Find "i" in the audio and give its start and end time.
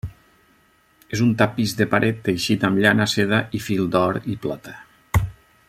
3.59-3.63, 4.35-4.39